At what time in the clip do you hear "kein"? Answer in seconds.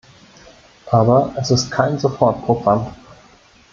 1.69-1.99